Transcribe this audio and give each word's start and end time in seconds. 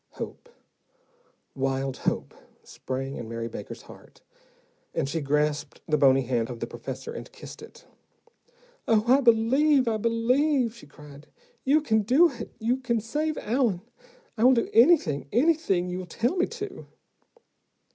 Hope, 0.13 0.49
wild 1.53 1.97
hope, 1.97 2.33
sprang 2.63 3.17
in 3.17 3.29
Mary 3.29 3.47
Baker's 3.47 3.83
heart, 3.83 4.21
and 4.95 5.07
she 5.07 5.21
grasped 5.21 5.81
the 5.87 5.95
bony 5.95 6.23
hand 6.23 6.49
of 6.49 6.59
the 6.59 6.65
professor 6.65 7.13
and 7.13 7.31
kissed 7.31 7.61
it. 7.61 7.85
"Oh, 8.87 9.03
I 9.05 9.21
believe, 9.21 9.87
I 9.87 9.97
believe," 9.97 10.73
she 10.75 10.87
cried. 10.87 11.27
"You 11.63 11.81
can 11.81 12.01
do 12.01 12.31
it. 12.31 12.51
You 12.57 12.77
can 12.77 12.99
save 12.99 13.37
Allen. 13.37 13.81
I 14.39 14.43
will 14.43 14.53
do 14.55 14.71
anything, 14.73 15.27
anything 15.31 15.87
you 15.91 16.07
tell 16.07 16.35
me 16.35 16.47
to." 16.47 16.87